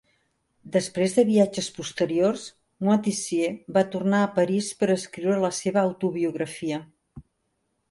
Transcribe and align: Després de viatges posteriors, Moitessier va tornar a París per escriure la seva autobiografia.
Després 0.75 1.11
de 1.17 1.25
viatges 1.27 1.67
posteriors, 1.75 2.45
Moitessier 2.87 3.53
va 3.77 3.85
tornar 3.97 4.23
a 4.29 4.33
París 4.41 4.73
per 4.81 4.91
escriure 4.97 5.39
la 5.47 5.55
seva 5.61 5.83
autobiografia. 5.87 6.83